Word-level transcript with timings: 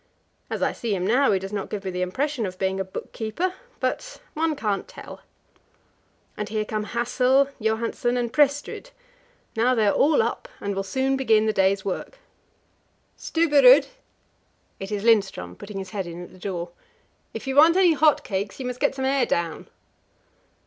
As 0.49 0.63
I 0.63 0.71
see 0.71 0.95
him 0.95 1.05
now, 1.05 1.31
he 1.31 1.37
does 1.37 1.53
not 1.53 1.69
give 1.69 1.85
me 1.85 1.91
the 1.91 2.01
impression 2.01 2.47
of 2.47 2.57
being 2.57 2.79
a 2.79 2.83
book 2.83 3.11
keeper 3.11 3.53
but 3.79 4.19
one 4.33 4.55
can't 4.55 4.87
tell. 4.87 5.21
And 6.35 6.49
here 6.49 6.65
come 6.65 6.85
Hassel, 6.85 7.49
Johansen, 7.59 8.17
and 8.17 8.33
Prestrud; 8.33 8.89
now 9.55 9.75
they 9.75 9.85
are 9.85 9.93
all 9.93 10.23
up, 10.23 10.47
and 10.59 10.73
will 10.73 10.81
soon 10.81 11.17
begin 11.17 11.45
the 11.45 11.53
day's 11.53 11.85
work. 11.85 12.17
"Stubberud!" 13.15 13.89
It 14.79 14.91
is 14.91 15.03
Lindström 15.03 15.55
putting 15.55 15.77
his 15.77 15.91
head 15.91 16.07
in 16.07 16.23
at 16.23 16.31
the 16.31 16.39
door. 16.39 16.71
"If 17.35 17.45
you 17.45 17.55
want 17.55 17.77
any 17.77 17.93
hot 17.93 18.23
cakes, 18.23 18.59
you 18.59 18.65
must 18.65 18.79
get 18.79 18.95
some 18.95 19.05
air 19.05 19.27
down." 19.27 19.67